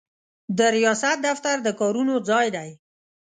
د 0.57 0.59
ریاست 0.77 1.17
دفتر 1.27 1.55
د 1.63 1.67
کارونو 1.79 2.15
ځای 2.29 2.47
دی. 2.55 2.69